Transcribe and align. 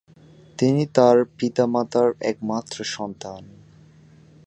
তিনি 0.57 0.83
তাঁর 0.95 1.17
পিতা 1.37 1.65
মাতার 1.67 2.09
একমাত্র 2.21 2.77
সন্তান। 2.95 3.41